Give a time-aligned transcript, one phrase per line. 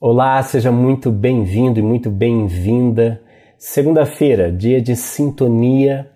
[0.00, 3.22] Olá, seja muito bem-vindo e muito bem-vinda.
[3.56, 6.10] Segunda-feira, dia de sintonia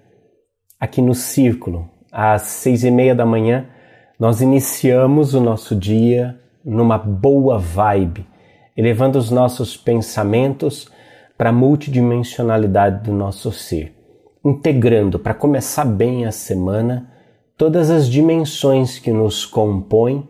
[0.81, 1.89] aqui no Círculo.
[2.11, 3.69] Às seis e meia da manhã,
[4.19, 8.27] nós iniciamos o nosso dia numa boa vibe,
[8.77, 10.91] elevando os nossos pensamentos
[11.39, 13.95] para a multidimensionalidade do nosso ser,
[14.45, 17.11] integrando para começar bem a semana
[17.57, 20.29] todas as dimensões que nos compõem,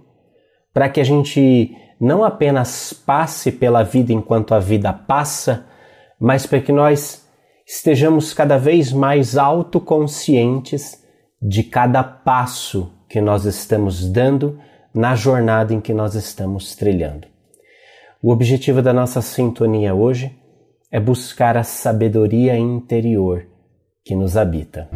[0.73, 5.67] para que a gente não apenas passe pela vida enquanto a vida passa,
[6.21, 7.27] mas para que nós
[7.67, 11.05] estejamos cada vez mais autoconscientes
[11.41, 14.59] de cada passo que nós estamos dando
[14.95, 17.27] na jornada em que nós estamos trilhando.
[18.23, 20.37] O objetivo da nossa sintonia hoje
[20.91, 23.47] é buscar a sabedoria interior
[24.05, 24.89] que nos habita.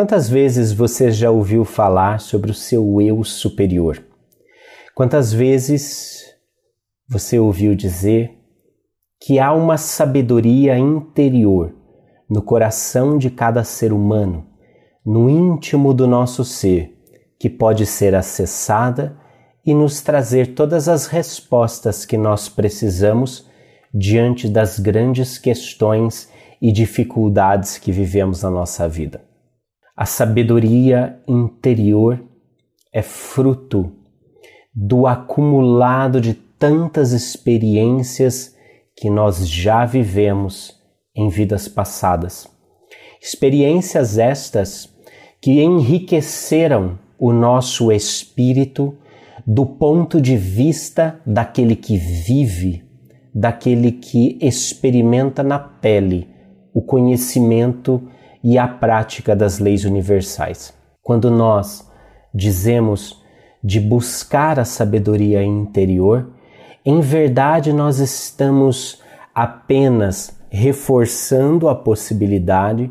[0.00, 4.02] Quantas vezes você já ouviu falar sobre o seu eu superior?
[4.94, 6.24] Quantas vezes
[7.06, 8.34] você ouviu dizer
[9.20, 11.74] que há uma sabedoria interior
[12.30, 14.46] no coração de cada ser humano,
[15.04, 16.96] no íntimo do nosso ser,
[17.38, 19.14] que pode ser acessada
[19.66, 23.46] e nos trazer todas as respostas que nós precisamos
[23.92, 29.28] diante das grandes questões e dificuldades que vivemos na nossa vida.
[30.00, 32.24] A sabedoria interior
[32.90, 33.92] é fruto
[34.74, 38.56] do acumulado de tantas experiências
[38.96, 40.74] que nós já vivemos
[41.14, 42.48] em vidas passadas.
[43.20, 44.88] Experiências estas
[45.38, 48.96] que enriqueceram o nosso espírito
[49.46, 52.82] do ponto de vista daquele que vive,
[53.34, 56.26] daquele que experimenta na pele
[56.72, 58.08] o conhecimento
[58.42, 60.72] e a prática das leis universais.
[61.02, 61.88] Quando nós
[62.34, 63.22] dizemos
[63.62, 66.30] de buscar a sabedoria interior,
[66.84, 69.02] em verdade nós estamos
[69.34, 72.90] apenas reforçando a possibilidade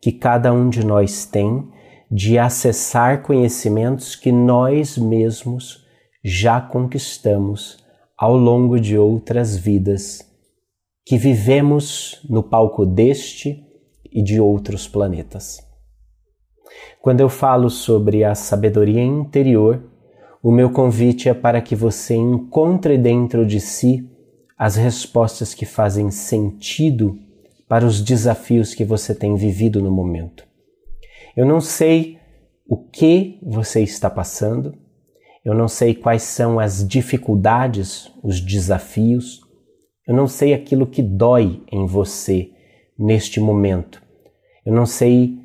[0.00, 1.68] que cada um de nós tem
[2.10, 5.84] de acessar conhecimentos que nós mesmos
[6.24, 7.78] já conquistamos
[8.16, 10.26] ao longo de outras vidas
[11.04, 13.64] que vivemos no palco deste
[14.12, 15.66] e de outros planetas.
[17.00, 19.82] Quando eu falo sobre a sabedoria interior,
[20.42, 24.08] o meu convite é para que você encontre dentro de si
[24.56, 27.18] as respostas que fazem sentido
[27.68, 30.46] para os desafios que você tem vivido no momento.
[31.36, 32.18] Eu não sei
[32.68, 34.74] o que você está passando,
[35.44, 39.40] eu não sei quais são as dificuldades, os desafios,
[40.06, 42.50] eu não sei aquilo que dói em você
[42.98, 44.02] neste momento.
[44.66, 45.38] Eu não sei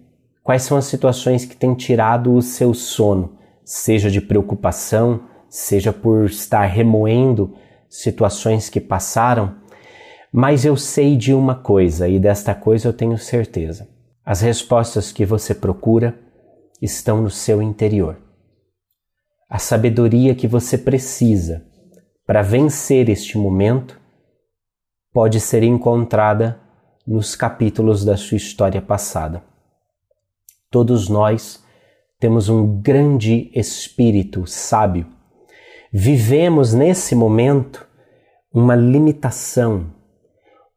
[0.44, 6.26] quais são as situações que têm tirado o seu sono, seja de preocupação, seja por
[6.26, 7.56] estar remoendo
[7.88, 9.56] situações que passaram,
[10.32, 13.88] mas eu sei de uma coisa e desta coisa eu tenho certeza.
[14.26, 16.20] As respostas que você procura
[16.82, 18.18] estão no seu interior.
[19.48, 21.64] A sabedoria que você precisa
[22.26, 24.00] para vencer este momento
[25.14, 26.60] pode ser encontrada
[27.06, 29.44] nos capítulos da sua história passada.
[30.70, 31.64] Todos nós
[32.20, 35.06] temos um grande espírito sábio.
[35.92, 37.86] Vivemos nesse momento
[38.52, 39.94] uma limitação,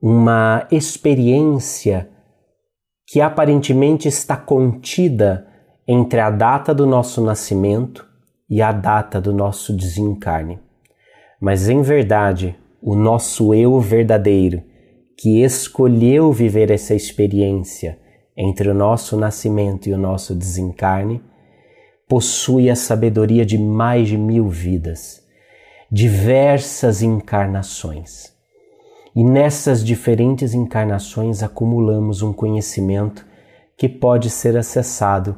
[0.02, 2.10] uma experiência
[3.06, 5.46] que aparentemente está contida
[5.86, 8.04] entre a data do nosso nascimento
[8.50, 10.58] e a data do nosso desencarne.
[11.40, 14.62] Mas em verdade, o nosso eu verdadeiro,
[15.16, 17.98] que escolheu viver essa experiência
[18.36, 21.22] entre o nosso nascimento e o nosso desencarne,
[22.06, 25.24] possui a sabedoria de mais de mil vidas,
[25.90, 28.34] diversas encarnações.
[29.14, 33.26] E nessas diferentes encarnações acumulamos um conhecimento
[33.76, 35.36] que pode ser acessado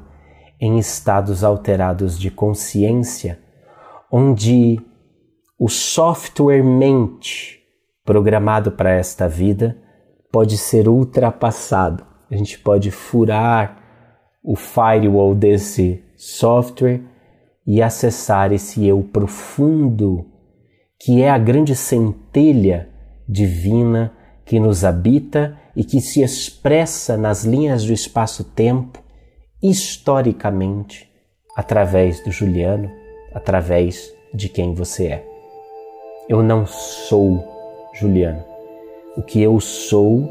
[0.61, 3.39] em estados alterados de consciência,
[4.11, 4.81] onde
[5.57, 7.58] o software mente
[8.09, 9.77] programado para esta vida
[10.33, 12.07] pode ser ultrapassado.
[12.31, 13.83] A gente pode furar
[14.43, 17.03] o firewall desse software
[17.67, 20.25] e acessar esse eu profundo,
[20.99, 22.89] que é a grande centelha
[23.29, 24.11] divina
[24.47, 29.03] que nos habita e que se expressa nas linhas do espaço-tempo,
[29.63, 31.13] historicamente,
[31.55, 32.91] através do Juliano,
[33.35, 35.29] através de quem você é.
[36.27, 37.58] Eu não sou
[38.01, 38.45] Juliano.
[39.17, 40.29] O que eu sou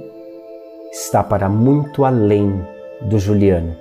[0.91, 2.65] está para muito além
[3.01, 3.75] do Juliano.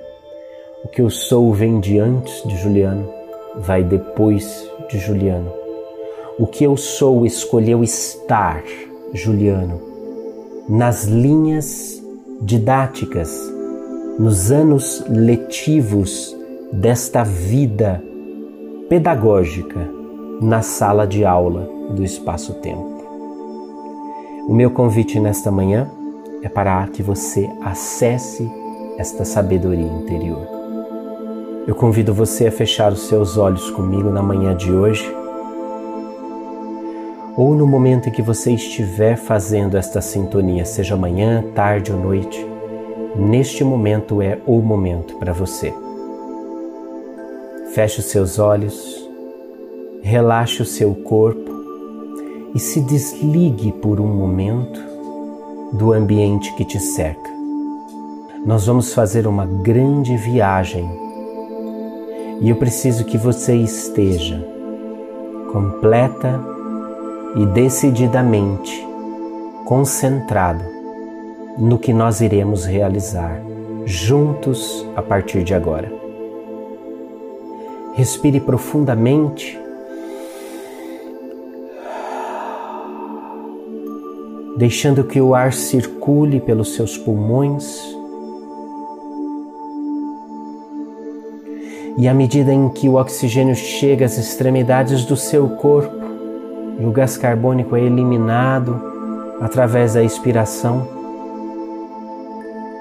[0.84, 3.08] O que eu sou vem de antes de Juliano,
[3.56, 5.52] vai depois de Juliano.
[6.36, 8.62] O que eu sou escolheu estar,
[9.14, 9.80] Juliano,
[10.68, 12.02] nas linhas
[12.40, 13.30] didáticas,
[14.18, 16.36] nos anos letivos
[16.72, 18.02] desta vida
[18.88, 19.88] pedagógica
[20.40, 22.95] na sala de aula do espaço-tempo.
[24.48, 25.90] O meu convite nesta manhã
[26.40, 28.48] é para que você acesse
[28.96, 30.46] esta sabedoria interior.
[31.66, 35.12] Eu convido você a fechar os seus olhos comigo na manhã de hoje,
[37.36, 42.46] ou no momento em que você estiver fazendo esta sintonia, seja manhã, tarde ou noite.
[43.16, 45.74] Neste momento é o momento para você.
[47.74, 49.10] Feche os seus olhos,
[50.02, 51.55] relaxe o seu corpo
[52.54, 54.80] e se desligue por um momento
[55.72, 57.30] do ambiente que te cerca.
[58.44, 60.88] Nós vamos fazer uma grande viagem
[62.40, 64.46] e eu preciso que você esteja
[65.52, 66.40] completa
[67.34, 68.86] e decididamente
[69.64, 70.64] concentrado
[71.58, 73.40] no que nós iremos realizar
[73.84, 75.90] juntos a partir de agora.
[77.94, 79.58] Respire profundamente
[84.56, 87.64] deixando que o ar circule pelos seus pulmões.
[91.98, 95.94] E à medida em que o oxigênio chega às extremidades do seu corpo
[96.78, 98.80] e o gás carbônico é eliminado
[99.40, 100.88] através da expiração,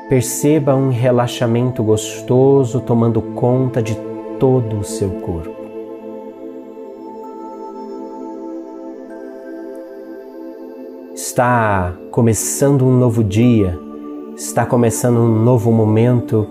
[0.10, 3.96] perceba um relaxamento gostoso tomando conta de
[4.40, 5.55] todo o seu corpo.
[11.36, 13.78] Está começando um novo dia,
[14.38, 16.48] está começando um novo momento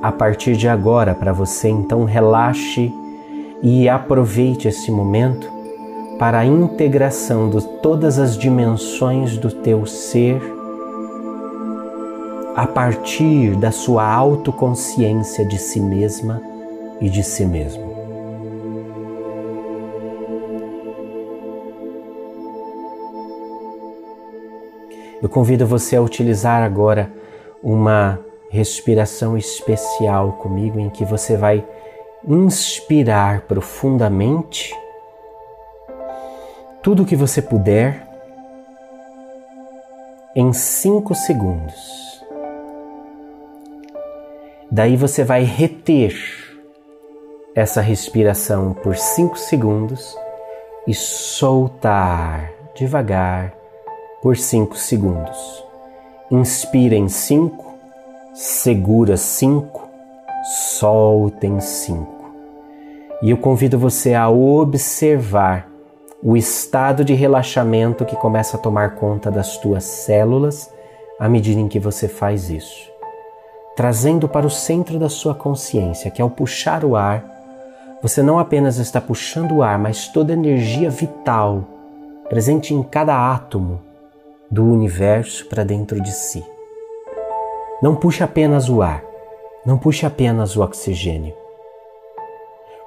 [0.00, 2.88] a partir de agora para você, então relaxe
[3.64, 5.50] e aproveite esse momento
[6.20, 10.40] para a integração de todas as dimensões do teu ser
[12.54, 16.40] a partir da sua autoconsciência de si mesma
[17.00, 17.87] e de si mesmo.
[25.20, 27.12] Eu convido você a utilizar agora
[27.62, 28.20] uma
[28.50, 31.66] respiração especial comigo em que você vai
[32.26, 34.74] inspirar profundamente
[36.82, 38.06] tudo o que você puder
[40.34, 42.24] em cinco segundos.
[44.70, 46.14] Daí você vai reter
[47.54, 50.16] essa respiração por cinco segundos
[50.86, 53.57] e soltar devagar
[54.22, 55.64] por 5 segundos.
[56.30, 57.74] Inspira em 5,
[58.34, 59.88] segura 5,
[60.78, 62.18] solta em 5.
[63.22, 65.68] E eu convido você a observar
[66.22, 70.68] o estado de relaxamento que começa a tomar conta das tuas células
[71.18, 72.90] à medida em que você faz isso.
[73.76, 77.24] Trazendo para o centro da sua consciência que ao puxar o ar,
[78.02, 81.64] você não apenas está puxando o ar, mas toda a energia vital
[82.28, 83.87] presente em cada átomo
[84.50, 86.44] do universo para dentro de si.
[87.82, 89.04] Não puxe apenas o ar,
[89.64, 91.34] não puxe apenas o oxigênio.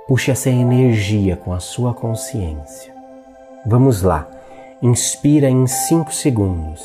[0.07, 2.93] Puxe essa energia com a sua consciência.
[3.65, 4.27] Vamos lá.
[4.81, 6.81] Inspira em 5 segundos.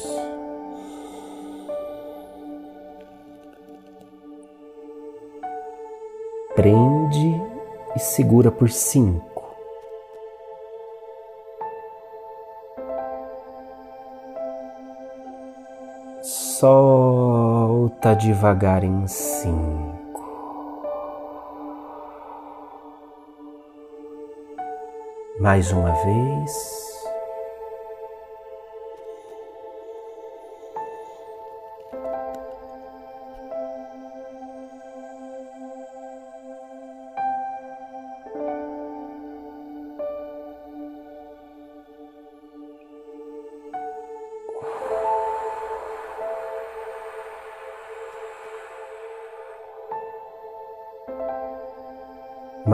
[6.54, 7.42] Prende
[7.94, 9.36] e segura por 5.
[16.60, 19.96] Solta devagar em cinco.
[25.38, 26.75] Mais uma vez.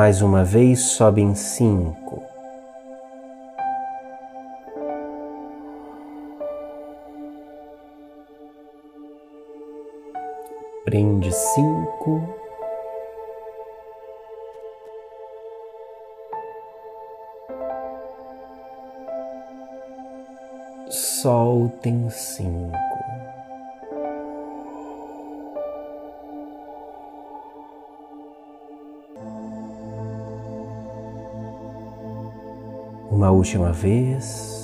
[0.03, 2.25] Mais uma vez, sobe em cinco.
[10.85, 12.21] Prende cinco.
[20.91, 23.02] soltem cinco.
[33.23, 34.62] Uma última vez.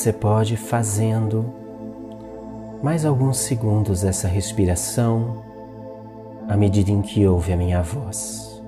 [0.00, 1.52] Você pode fazendo
[2.82, 5.44] mais alguns segundos dessa respiração
[6.48, 8.64] à medida em que ouve a minha voz.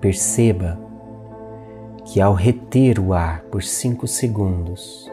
[0.00, 0.76] Perceba
[2.04, 5.08] que ao reter o ar por cinco segundos,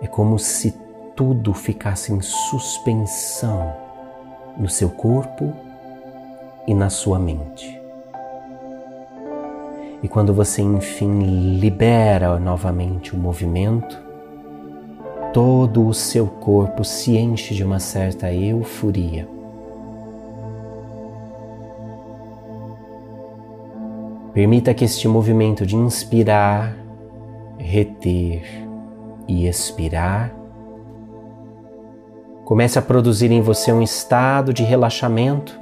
[0.00, 0.78] é como se
[1.16, 3.74] tudo ficasse em suspensão
[4.56, 5.52] no seu corpo
[6.64, 7.79] e na sua mente.
[10.02, 13.98] E quando você enfim libera novamente o movimento,
[15.32, 19.28] todo o seu corpo se enche de uma certa euforia.
[24.32, 26.74] Permita que este movimento de inspirar,
[27.58, 28.42] reter
[29.28, 30.32] e expirar
[32.44, 35.60] comece a produzir em você um estado de relaxamento,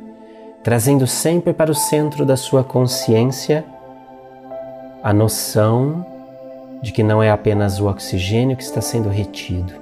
[0.62, 3.64] trazendo sempre para o centro da sua consciência
[5.02, 6.04] a noção
[6.82, 9.72] de que não é apenas o oxigênio que está sendo retido,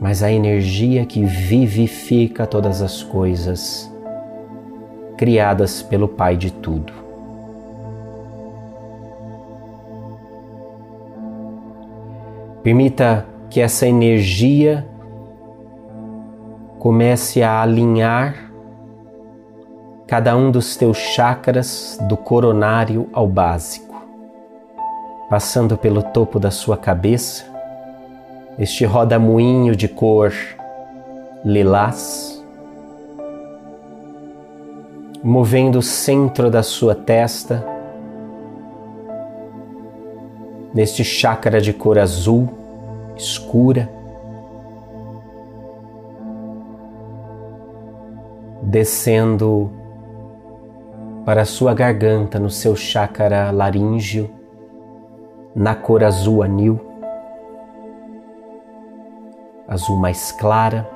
[0.00, 3.90] mas a energia que vivifica todas as coisas
[5.16, 6.92] criadas pelo Pai de tudo.
[12.62, 14.86] Permita que essa energia
[16.78, 18.47] comece a alinhar
[20.08, 23.94] cada um dos teus chakras, do coronário ao básico,
[25.28, 27.44] passando pelo topo da sua cabeça,
[28.58, 30.32] este roda-moinho de cor
[31.44, 32.42] lilás,
[35.22, 37.62] movendo o centro da sua testa,
[40.72, 42.48] neste chakra de cor azul
[43.14, 43.90] escura,
[48.62, 49.77] descendo
[51.28, 54.30] para a sua garganta no seu chácara laríngeo,
[55.54, 56.80] na cor azul anil,
[59.68, 60.88] azul mais clara.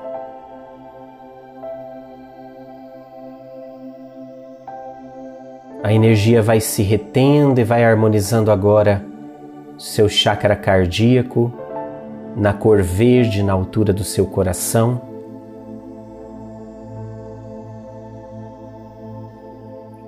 [5.83, 9.05] A energia vai se retendo e vai harmonizando agora
[9.77, 11.53] seu chácara cardíaco
[12.35, 15.12] na cor verde na altura do seu coração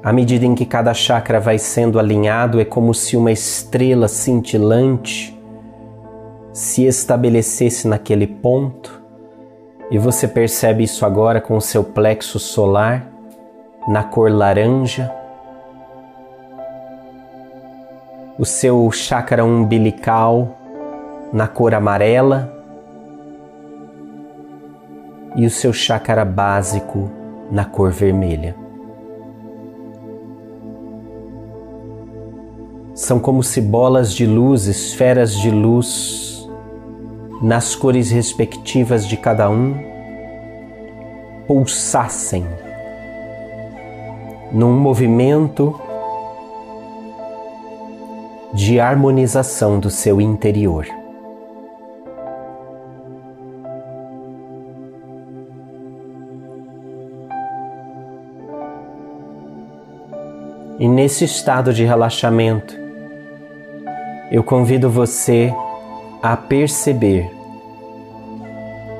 [0.05, 5.35] À medida em que cada chakra vai sendo alinhado, é como se uma estrela cintilante
[6.53, 9.01] se estabelecesse naquele ponto,
[9.89, 13.07] e você percebe isso agora com o seu plexo solar
[13.87, 15.11] na cor laranja,
[18.37, 20.55] o seu chakra umbilical
[21.33, 22.53] na cor amarela.
[25.35, 27.09] E o seu chakra básico
[27.51, 28.64] na cor vermelha.
[32.95, 36.47] São como se bolas de luz, esferas de luz,
[37.41, 39.75] nas cores respectivas de cada um,
[41.45, 42.45] pulsassem
[44.49, 45.77] num movimento
[48.53, 50.87] de harmonização do seu interior.
[60.79, 62.84] E nesse estado de relaxamento,
[64.31, 65.53] eu convido você
[66.21, 67.31] a perceber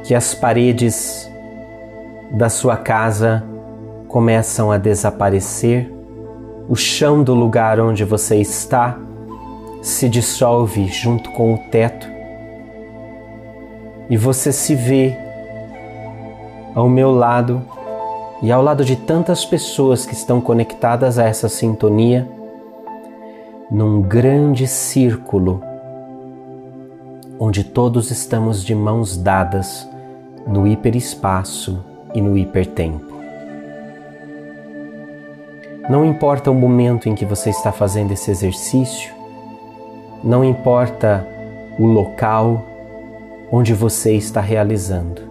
[0.04, 1.30] que as paredes
[2.32, 3.44] da sua casa
[4.08, 5.92] começam a desaparecer,
[6.70, 8.98] o chão do lugar onde você está
[9.82, 12.08] se dissolve junto com o teto.
[14.10, 15.18] E você se vê
[16.76, 17.62] ao meu lado
[18.42, 22.28] e ao lado de tantas pessoas que estão conectadas a essa sintonia
[23.76, 25.62] num grande círculo
[27.38, 29.86] onde todos estamos de mãos dadas
[30.48, 33.14] no hiperespaço e no hipertempo.
[35.90, 39.14] Não importa o momento em que você está fazendo esse exercício,
[40.24, 41.28] não importa
[41.78, 42.64] o local
[43.52, 45.22] onde você está realizando.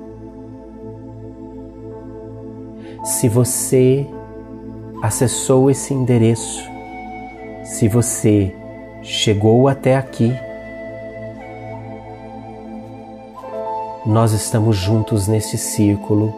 [3.05, 4.07] Se você
[5.03, 6.74] acessou esse endereço,
[7.65, 8.55] se você
[9.03, 10.33] chegou até aqui,
[14.05, 16.35] nós estamos juntos nesse círculo,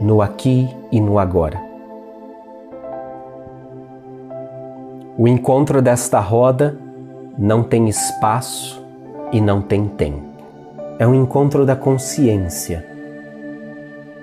[0.00, 1.60] no aqui e no agora.
[5.16, 6.76] O encontro desta roda
[7.38, 8.84] não tem espaço
[9.32, 10.24] e não tem tempo.
[10.98, 12.84] É um encontro da consciência.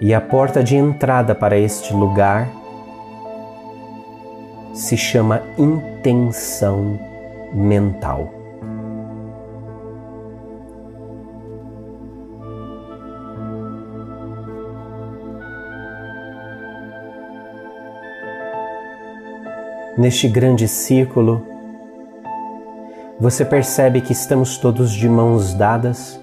[0.02, 2.50] E a porta de entrada para este lugar
[4.74, 5.42] se chama
[6.03, 7.00] intenção
[7.53, 8.29] mental.
[19.98, 21.41] Neste grande círculo,
[23.17, 26.19] você percebe que estamos todos de mãos dadas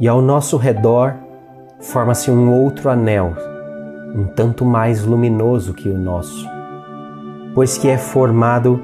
[0.00, 1.14] e ao nosso redor
[1.78, 3.34] forma-se um outro anel,
[4.16, 6.48] um tanto mais luminoso que o nosso,
[7.54, 8.82] pois que é formado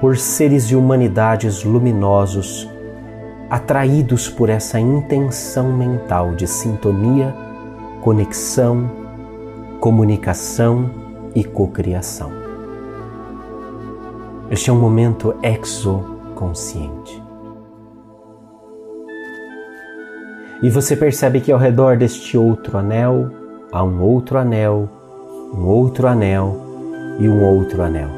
[0.00, 2.68] por seres de humanidades luminosos,
[3.50, 7.34] atraídos por essa intenção mental de sintonia,
[8.02, 8.90] conexão,
[9.80, 10.90] comunicação
[11.34, 12.30] e cocriação.
[14.50, 17.22] Este é um momento exoconsciente.
[20.62, 23.30] E você percebe que ao redor deste outro anel
[23.70, 24.88] há um outro anel,
[25.54, 26.67] um outro anel
[27.18, 28.08] e um outro anel.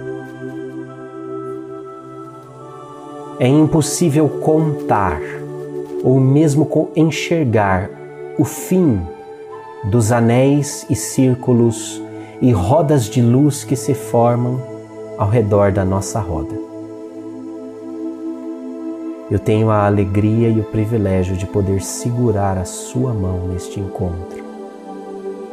[3.38, 5.20] É impossível contar
[6.04, 7.90] ou mesmo enxergar
[8.38, 9.00] o fim
[9.84, 12.02] dos anéis e círculos
[12.40, 14.60] e rodas de luz que se formam
[15.16, 16.54] ao redor da nossa roda.
[19.30, 24.42] Eu tenho a alegria e o privilégio de poder segurar a sua mão neste encontro.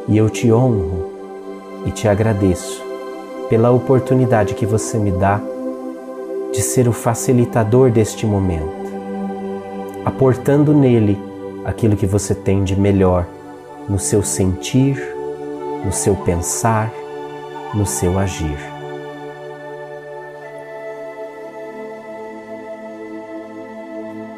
[0.08, 1.12] E eu te honro
[1.86, 2.87] e te agradeço
[3.48, 5.40] pela oportunidade que você me dá
[6.52, 8.72] de ser o facilitador deste momento,
[10.04, 11.18] aportando nele
[11.64, 13.26] aquilo que você tem de melhor
[13.88, 14.96] no seu sentir,
[15.84, 16.92] no seu pensar,
[17.74, 18.58] no seu agir.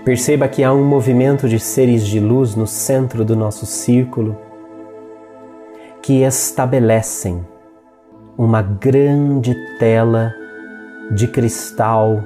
[0.05, 4.37] Perceba que há um movimento de seres de luz no centro do nosso círculo
[6.03, 7.45] que estabelecem
[8.41, 10.35] uma grande tela
[11.11, 12.25] de cristal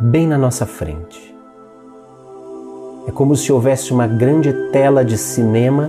[0.00, 1.32] bem na nossa frente.
[3.06, 5.88] É como se houvesse uma grande tela de cinema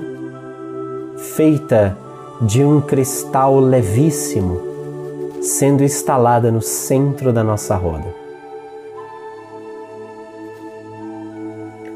[1.18, 1.98] feita
[2.40, 4.62] de um cristal levíssimo
[5.42, 8.14] sendo instalada no centro da nossa roda.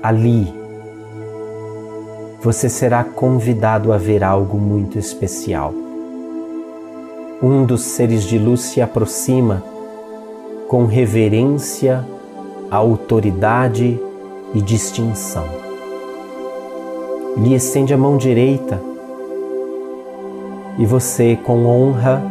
[0.02, 0.52] Ali,
[2.42, 5.88] você será convidado a ver algo muito especial.
[7.41, 9.63] Um dos seres de luz se aproxima
[10.67, 12.06] com reverência,
[12.69, 13.97] autoridade
[14.54, 15.45] e distinção.
[17.38, 18.82] Lhe estende a mão direita
[20.78, 22.21] e você, com honra,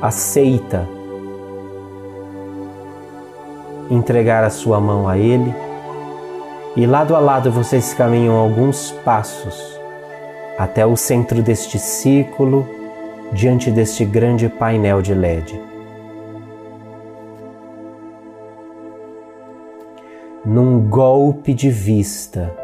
[0.00, 0.88] aceita
[3.90, 5.52] entregar a sua mão a ele
[6.76, 9.80] e lado a lado vocês caminham alguns passos
[10.58, 12.75] até o centro deste círculo,
[13.32, 15.76] diante deste grande painel de LED.
[20.46, 22.54] num golpe de vista.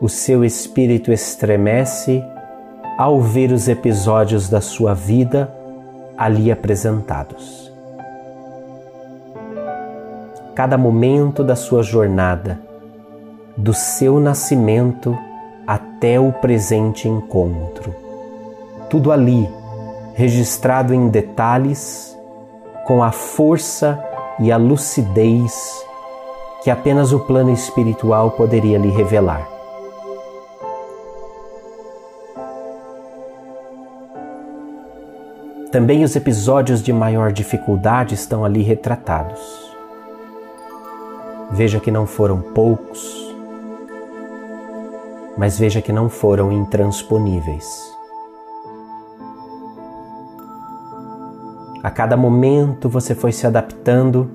[0.00, 2.24] O seu espírito estremece
[2.98, 5.48] ao ver os episódios da sua vida
[6.18, 7.72] ali apresentados.
[10.56, 12.58] Cada momento da sua jornada,
[13.56, 15.16] do seu nascimento
[15.64, 18.03] até o presente encontro.
[18.88, 19.48] Tudo ali,
[20.14, 22.16] registrado em detalhes,
[22.86, 24.02] com a força
[24.38, 25.84] e a lucidez
[26.64, 29.46] que apenas o plano espiritual poderia lhe revelar.
[35.70, 39.40] Também os episódios de maior dificuldade estão ali retratados.
[41.50, 43.36] Veja que não foram poucos,
[45.36, 47.93] mas veja que não foram intransponíveis.
[51.84, 54.30] A cada momento você foi se adaptando,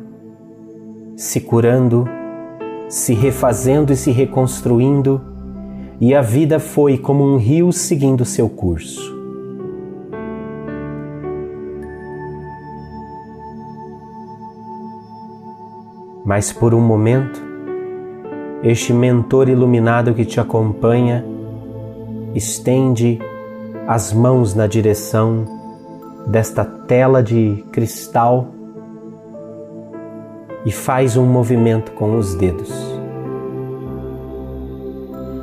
[1.17, 2.07] se curando,
[2.87, 5.19] se refazendo e se reconstruindo,
[5.99, 9.01] e a vida foi como um rio seguindo seu curso.
[16.23, 17.41] Mas por um momento,
[18.61, 21.25] este mentor iluminado que te acompanha
[22.35, 23.17] estende
[23.87, 25.58] as mãos na direção
[26.27, 28.49] desta tela de cristal
[30.65, 32.71] e faz um movimento com os dedos.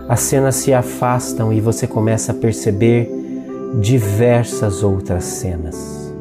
[0.09, 3.11] As cenas se afastam e você começa a perceber
[3.81, 6.15] diversas outras cenas,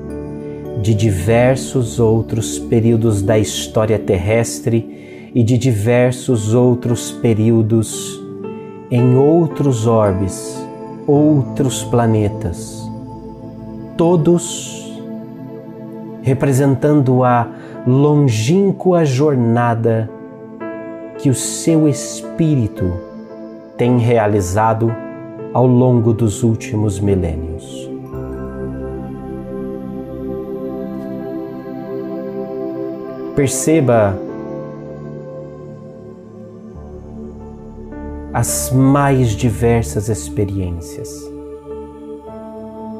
[0.81, 8.19] de diversos outros períodos da história terrestre e de diversos outros períodos
[8.89, 10.57] em outros orbes,
[11.05, 12.84] outros planetas,
[13.97, 14.85] todos
[16.21, 17.47] representando a
[17.85, 20.09] longínqua jornada
[21.19, 22.93] que o seu espírito
[23.77, 24.91] tem realizado
[25.53, 27.89] ao longo dos últimos milênios.
[33.35, 34.17] Perceba
[38.33, 41.34] as mais diversas experiências.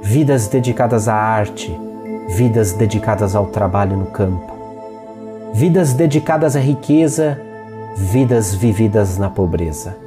[0.08, 1.76] Vidas dedicadas à arte,
[2.28, 4.54] vidas dedicadas ao trabalho no campo,
[5.52, 7.41] vidas dedicadas à riqueza,
[7.96, 9.98] vidas vividas na pobreza.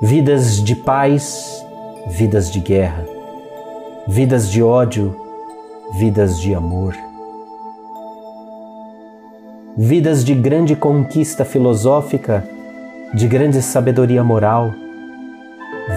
[0.00, 1.66] Vidas de paz,
[2.06, 3.04] vidas de guerra,
[4.06, 5.16] vidas de ódio,
[5.92, 6.94] vidas de amor,
[9.76, 12.48] vidas de grande conquista filosófica,
[13.12, 14.72] de grande sabedoria moral,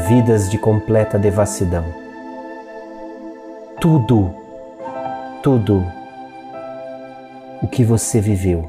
[0.08, 2.05] vidas de completa devassidão.
[3.86, 4.34] Tudo,
[5.44, 5.86] tudo
[7.62, 8.68] o que você viveu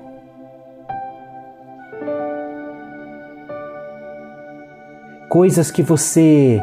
[5.30, 6.60] coisas que você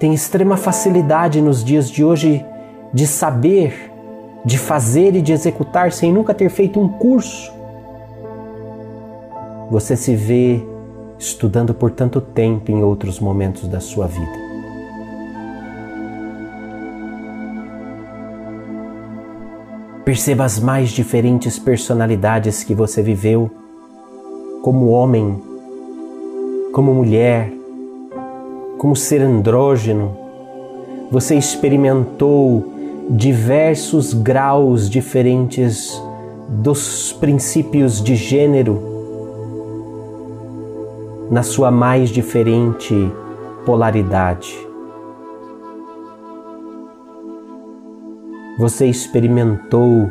[0.00, 2.44] tem extrema facilidade nos dias de hoje
[2.92, 3.92] de saber,
[4.44, 7.52] de fazer e de executar sem nunca ter feito um curso.
[9.70, 10.60] Você se vê
[11.20, 14.45] estudando por tanto tempo em outros momentos da sua vida.
[20.06, 23.50] Perceba as mais diferentes personalidades que você viveu,
[24.62, 25.42] como homem,
[26.72, 27.52] como mulher,
[28.78, 30.16] como ser andrógeno,
[31.10, 32.72] você experimentou
[33.10, 36.00] diversos graus diferentes
[36.48, 38.80] dos princípios de gênero
[41.28, 42.94] na sua mais diferente
[43.64, 44.65] polaridade.
[48.58, 50.10] Você experimentou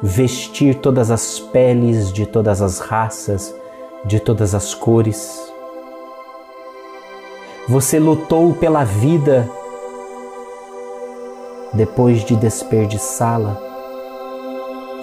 [0.00, 3.52] vestir todas as peles de todas as raças,
[4.04, 5.52] de todas as cores.
[7.68, 9.48] Você lutou pela vida
[11.72, 13.60] depois de desperdiçá-la.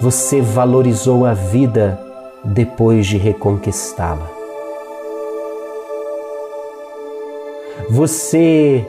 [0.00, 2.00] Você valorizou a vida
[2.42, 4.30] depois de reconquistá-la.
[7.90, 8.86] Você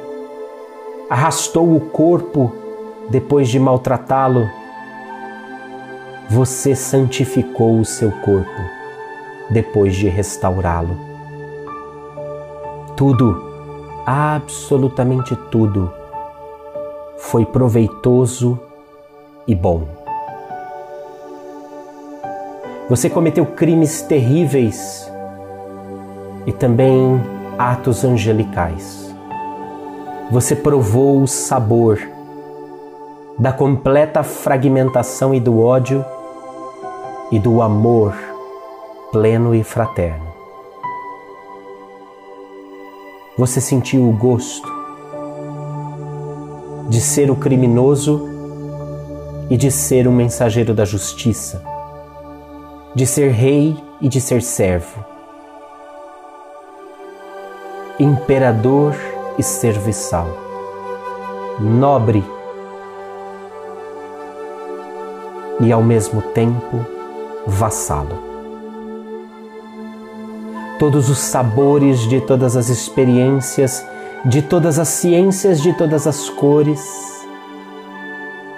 [1.09, 2.51] arrastou o corpo
[3.09, 4.49] depois de maltratá-lo.
[6.29, 8.61] Você santificou o seu corpo
[9.49, 10.97] depois de restaurá-lo.
[12.95, 13.43] Tudo
[14.05, 15.91] absolutamente tudo
[17.17, 18.59] foi proveitoso
[19.47, 19.87] e bom.
[22.89, 25.11] Você cometeu crimes terríveis
[26.45, 27.19] e também
[27.57, 29.04] atos angelicais.
[30.31, 31.99] Você provou o sabor
[33.37, 36.03] da completa fragmentação e do ódio
[37.31, 38.15] e do amor
[39.11, 40.25] pleno e fraterno.
[43.37, 44.67] Você sentiu o gosto
[46.89, 48.27] de ser o criminoso
[49.49, 51.61] e de ser um mensageiro da justiça,
[52.95, 55.05] de ser rei e de ser servo,
[57.99, 60.27] imperador e serviçal,
[61.59, 62.23] nobre
[65.59, 66.85] e ao mesmo tempo
[67.47, 68.35] vassalo
[70.77, 73.85] todos os sabores de todas as experiências,
[74.25, 77.25] de todas as ciências, de todas as cores.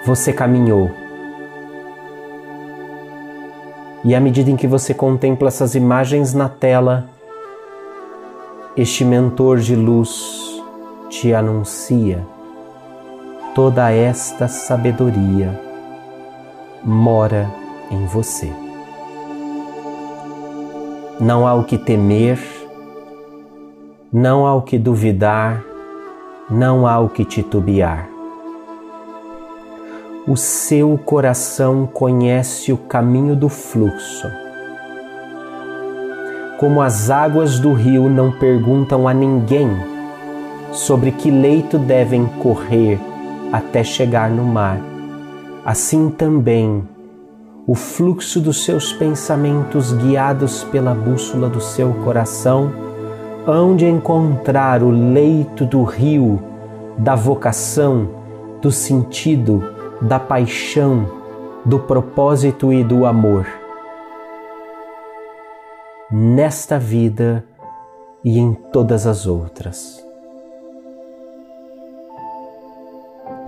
[0.04, 0.90] Você caminhou.
[4.04, 7.08] E à medida em que você contempla essas imagens na tela,
[8.76, 10.47] este mentor de luz
[11.08, 12.26] te anuncia
[13.54, 15.58] toda esta sabedoria
[16.84, 17.50] mora
[17.90, 18.52] em você.
[21.20, 22.38] Não há o que temer,
[24.12, 25.64] não há o que duvidar,
[26.48, 28.08] não há o que titubear.
[30.28, 34.30] o seu coração conhece o caminho do fluxo.
[36.58, 39.70] Como as águas do rio não perguntam a ninguém
[40.72, 42.98] sobre que leito devem correr
[43.52, 44.80] até chegar no mar,
[45.64, 46.82] assim também
[47.66, 52.72] o fluxo dos seus pensamentos guiados pela bússola do seu coração,
[53.46, 56.42] onde encontrar o leito do rio,
[56.96, 58.08] da vocação,
[58.62, 59.62] do sentido,
[60.00, 61.06] da paixão,
[61.62, 63.46] do propósito e do amor.
[66.10, 67.44] Nesta vida
[68.24, 70.07] e em todas as outras.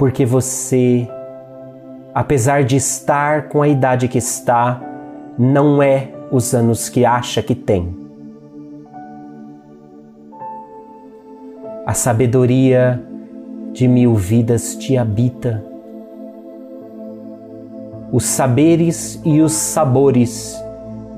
[0.00, 1.06] Porque você,
[2.14, 4.80] apesar de estar com a idade que está,
[5.38, 7.94] não é os anos que acha que tem.
[11.84, 12.98] A sabedoria
[13.74, 15.62] de mil vidas te habita
[18.10, 20.58] os saberes e os sabores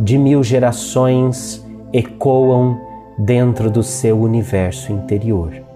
[0.01, 2.81] de mil gerações ecoam
[3.16, 5.72] dentro do seu universo interior.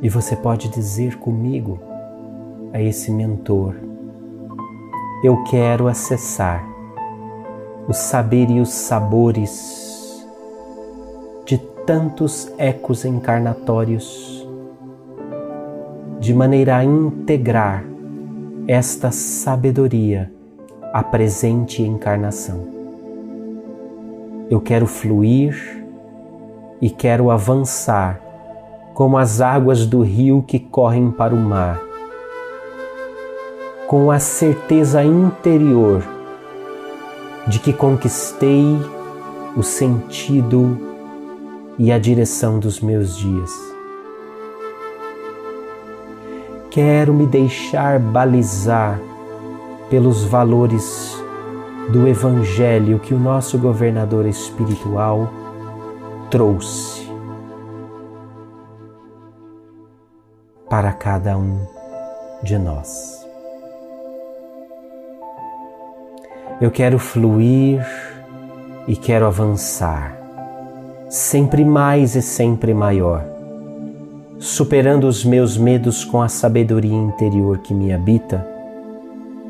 [0.00, 1.78] E você pode dizer comigo
[2.72, 3.74] a esse mentor:
[5.24, 6.64] Eu quero acessar
[7.88, 9.88] o saber e os sabores
[11.88, 14.46] tantos ecos encarnatórios,
[16.20, 17.82] de maneira a integrar
[18.66, 20.30] esta sabedoria
[20.92, 22.68] à presente encarnação.
[24.50, 25.82] Eu quero fluir
[26.78, 28.20] e quero avançar
[28.98, 31.80] como as águas do rio que correm para o mar,
[33.86, 36.02] com a certeza interior
[37.46, 38.76] de que conquistei
[39.56, 40.76] o sentido
[41.78, 43.52] e a direção dos meus dias.
[46.68, 49.00] Quero me deixar balizar
[49.88, 51.16] pelos valores
[51.92, 55.32] do Evangelho que o nosso governador espiritual
[56.28, 56.97] trouxe
[60.68, 61.60] para cada um
[62.42, 63.26] de nós.
[66.60, 67.86] Eu quero fluir
[68.86, 70.18] e quero avançar
[71.08, 73.24] sempre mais e sempre maior,
[74.38, 78.46] superando os meus medos com a sabedoria interior que me habita,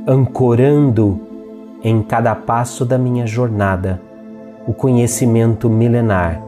[0.07, 1.21] ancorando
[1.83, 4.01] em cada passo da minha jornada
[4.67, 6.41] o conhecimento milenar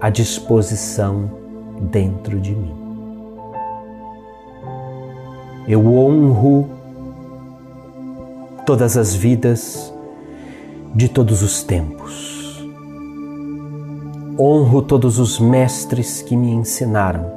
[0.00, 1.30] à disposição
[1.90, 2.81] dentro de mim.
[5.66, 6.68] Eu honro
[8.66, 9.92] todas as vidas
[10.94, 12.32] de todos os tempos
[14.38, 17.30] Honro todos os mestres que me ensinaram.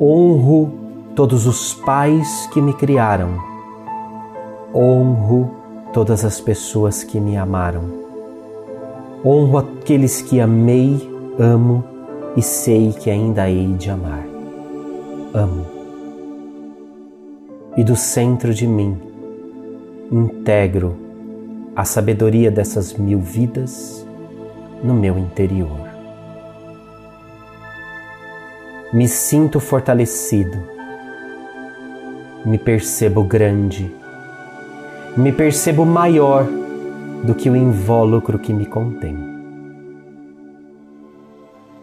[0.00, 0.72] Honro
[1.14, 3.30] todos os pais que me criaram.
[4.72, 5.50] Honro
[5.92, 7.82] todas as pessoas que me amaram.
[9.22, 10.96] Honro aqueles que amei,
[11.38, 11.82] amo
[12.36, 14.24] e sei que ainda hei de amar.
[15.34, 15.67] Amo.
[17.78, 18.98] E do centro de mim.
[20.10, 20.96] Integro
[21.76, 24.04] a sabedoria dessas mil vidas
[24.82, 25.88] no meu interior.
[28.92, 30.58] Me sinto fortalecido,
[32.44, 33.94] me percebo grande,
[35.16, 36.48] me percebo maior
[37.22, 39.16] do que o invólucro que me contém.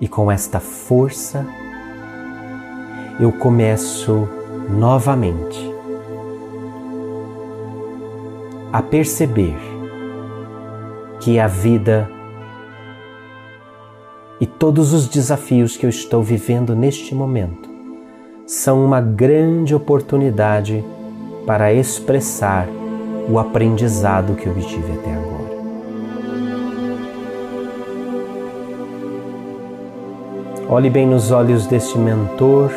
[0.02, 1.48] E com esta força,
[3.18, 4.28] eu começo
[4.70, 5.75] novamente
[8.76, 9.56] a perceber
[11.22, 12.10] que a vida
[14.38, 17.70] e todos os desafios que eu estou vivendo neste momento
[18.46, 20.84] são uma grande oportunidade
[21.48, 22.68] para expressar
[23.30, 25.56] o aprendizado que obtive até agora.
[30.68, 32.72] Olhe bem nos olhos deste mentor,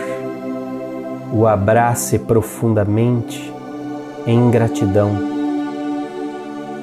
[1.32, 3.52] o abrace profundamente
[4.24, 5.37] em gratidão.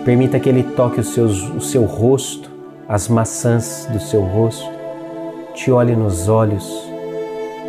[0.06, 2.56] Permita que ele toque o seu, o seu rosto
[2.88, 4.70] as maçãs do seu rosto,
[5.56, 6.65] te olhe nos olhos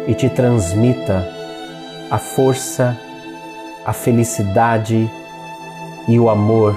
[0.06, 1.26] e te transmita
[2.10, 2.96] a força,
[3.84, 5.10] a felicidade
[6.06, 6.76] e o amor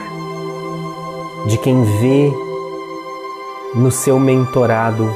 [1.48, 2.32] de quem vê
[3.76, 5.14] no seu mentorado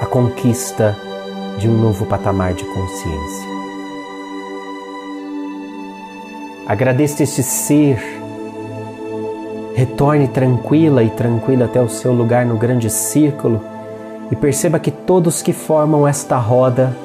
[0.00, 0.96] a conquista
[1.58, 3.56] de um novo patamar de consciência.
[6.66, 8.15] Agradeça este ser
[9.76, 13.60] Retorne tranquila e tranquila até o seu lugar no grande círculo
[14.30, 16.96] E perceba que todos que formam esta roda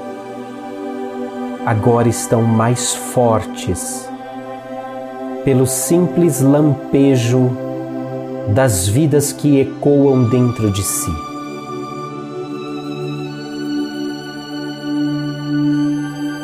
[1.65, 4.09] agora estão mais fortes
[5.43, 7.51] pelo simples lampejo
[8.53, 11.11] das vidas que ecoam dentro de si.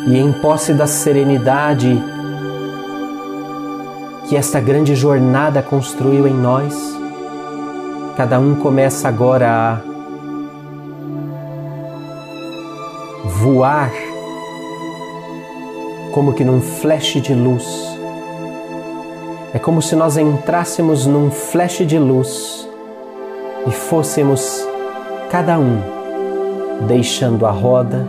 [0.08, 2.02] E em posse da serenidade
[4.28, 6.76] que esta grande jornada construiu em nós,
[8.18, 9.80] cada um começa agora a
[13.26, 13.92] voar
[16.14, 17.66] como que num flash de luz.
[19.54, 22.68] É como se nós entrássemos num flash de luz
[23.66, 24.68] e fôssemos
[25.30, 25.80] cada um
[26.86, 28.06] deixando a roda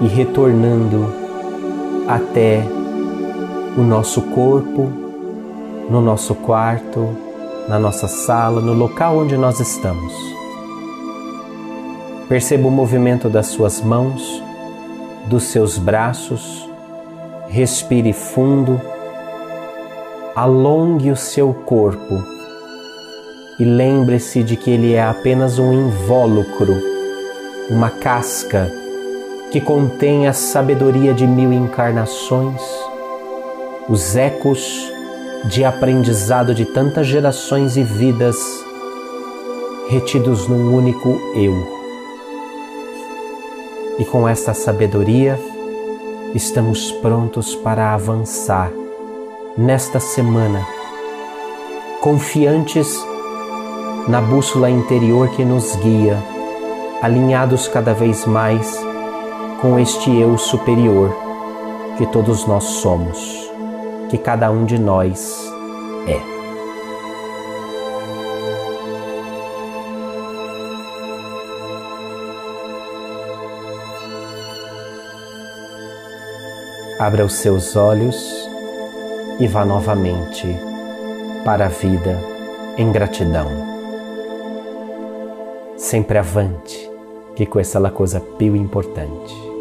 [0.00, 1.06] e retornando
[2.06, 2.62] até
[3.76, 5.03] o nosso corpo,
[5.88, 7.16] no nosso quarto,
[7.68, 10.12] na nossa sala, no local onde nós estamos.
[12.28, 14.42] Perceba o movimento das suas mãos,
[15.26, 16.68] dos seus braços,
[17.48, 18.80] respire fundo,
[20.34, 22.22] alongue o seu corpo.
[23.58, 26.74] E lembre-se de que ele é apenas um invólucro,
[27.70, 28.70] uma casca
[29.52, 32.60] que contém a sabedoria de mil encarnações,
[33.88, 34.93] os ecos
[35.44, 38.36] de aprendizado de tantas gerações e vidas
[39.88, 41.54] retidos num único eu.
[43.98, 45.38] E com esta sabedoria,
[46.34, 48.70] estamos prontos para avançar
[49.56, 50.66] nesta semana,
[52.00, 52.98] confiantes
[54.08, 56.18] na bússola interior que nos guia,
[57.02, 58.78] alinhados cada vez mais
[59.60, 61.14] com este eu superior
[61.96, 63.43] que todos nós somos,
[64.10, 65.52] que cada um de nós
[66.06, 66.34] é.
[77.00, 78.48] Abra os seus olhos
[79.40, 80.46] e vá novamente
[81.44, 82.18] para a vida
[82.78, 83.48] em gratidão.
[85.76, 86.90] Sempre avante,
[87.36, 89.53] que questa é a coisa più importante.